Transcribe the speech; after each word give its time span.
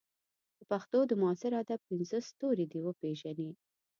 د 0.57 0.59
پښتو 0.71 0.99
د 1.07 1.11
معاصر 1.21 1.51
ادب 1.61 1.79
پنځه 1.89 2.17
ستوري 2.29 2.65
دې 2.71 2.79
وپېژني. 2.83 3.51